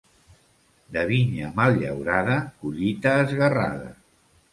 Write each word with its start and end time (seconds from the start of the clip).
De 0.95 1.01
vinya 1.09 1.49
mal 1.59 1.77
llaurada, 1.81 2.39
collita 2.63 3.13
esguerrada. 3.27 3.93